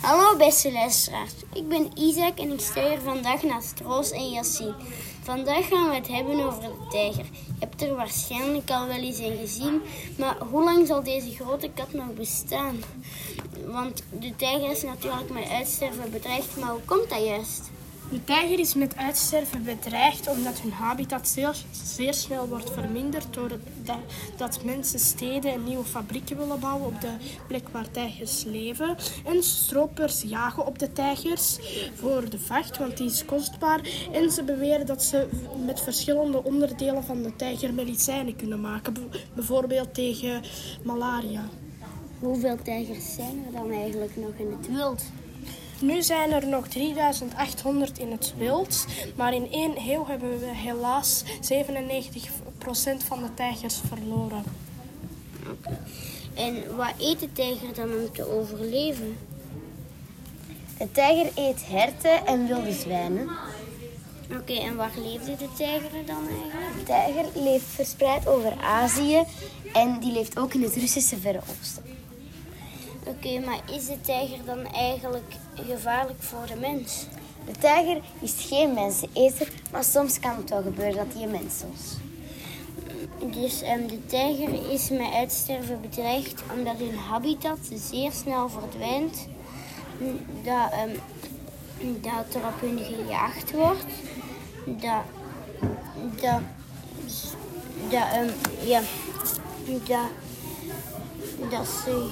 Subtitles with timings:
[0.00, 4.74] Hallo beste luisteraars, ik ben Isaac en ik hier vandaag naast Roos en Yassine.
[5.22, 7.24] Vandaag gaan we het hebben over de tijger.
[7.24, 9.82] Je hebt er waarschijnlijk al wel eens een gezien,
[10.18, 12.82] maar hoe lang zal deze grote kat nog bestaan?
[13.66, 17.70] Want de tijger is natuurlijk met uitsterven bedreigd, maar hoe komt dat juist?
[18.10, 23.98] De tijger is met uitsterven bedreigd omdat hun habitat zeer, zeer snel wordt verminderd doordat
[24.36, 27.12] dat mensen steden en nieuwe fabrieken willen bouwen op de
[27.46, 28.96] plek waar tijgers leven.
[29.24, 31.58] En stropers jagen op de tijgers
[31.94, 33.80] voor de vacht, want die is kostbaar.
[34.12, 35.28] En ze beweren dat ze
[35.64, 38.94] met verschillende onderdelen van de tijger medicijnen kunnen maken,
[39.34, 40.42] bijvoorbeeld tegen
[40.82, 41.48] malaria.
[42.18, 45.02] Hoeveel tijgers zijn er dan eigenlijk nog in het wild?
[45.80, 51.24] Nu zijn er nog 3800 in het wild, maar in één eeuw hebben we helaas
[51.24, 51.26] 97%
[53.06, 54.44] van de tijgers verloren.
[56.34, 59.16] En wat eet de tijger dan om te overleven?
[60.78, 63.28] De tijger eet herten en wilde zwijnen.
[64.38, 66.76] Oké, en waar leefde de tijger dan eigenlijk?
[66.76, 69.22] De tijger leeft verspreid over Azië
[69.72, 71.89] en die leeft ook in het Russische Verre Oosten.
[73.06, 77.06] Oké, maar is de tijger dan eigenlijk gevaarlijk voor de mens?
[77.46, 81.62] De tijger is geen menseneter, maar soms kan het wel gebeuren dat hij een mens
[81.74, 81.96] is.
[83.40, 89.26] Dus um, de tijger is met uitsterven bedreigd omdat hun habitat zeer snel verdwijnt.
[90.44, 93.84] Dat, um, dat er op hun gejaagd wordt.
[94.64, 95.02] Dat,
[96.20, 96.40] dat,
[97.90, 98.30] dat, um,
[98.68, 98.80] ja,
[99.86, 100.08] dat,
[101.50, 102.10] dat ze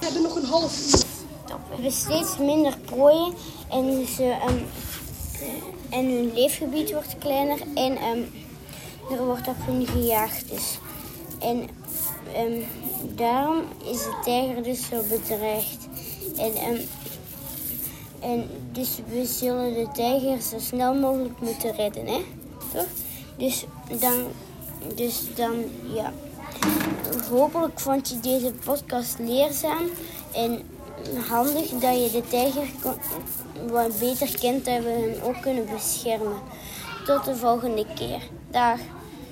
[0.00, 1.08] we hebben nog een half uur.
[1.46, 3.34] We hebben steeds minder prooien
[3.68, 4.66] en, ze, um,
[5.90, 8.32] en hun leefgebied wordt kleiner en um,
[9.10, 10.48] er wordt op hun gejaagd.
[10.48, 10.78] Dus.
[11.38, 11.68] En
[12.46, 12.64] um,
[13.14, 15.88] daarom is de tijger dus zo bedreigd.
[16.36, 16.54] En,
[18.20, 22.24] en dus we zullen de tijger zo snel mogelijk moeten redden, hè?
[22.72, 22.86] Toch?
[23.36, 23.64] Dus
[24.00, 24.24] dan,
[24.94, 26.12] dus dan ja
[27.30, 29.90] hopelijk vond je deze podcast leerzaam
[30.34, 30.62] en
[31.28, 32.68] handig dat je de tijger
[33.70, 36.38] wat beter kent en we hem ook kunnen beschermen.
[37.04, 38.20] Tot de volgende keer.
[38.50, 38.78] Dag.